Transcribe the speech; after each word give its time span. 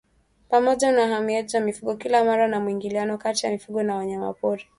Pamoja 0.49 0.91
na 0.91 1.03
uhamaji 1.05 1.55
wa 1.57 1.63
mifugo 1.63 1.95
kila 1.95 2.23
mara 2.25 2.47
na 2.47 2.59
mwingiliano 2.59 3.17
kati 3.17 3.45
ya 3.45 3.51
mifugo 3.51 3.83
na 3.83 3.95
wanyamapori 3.95 4.65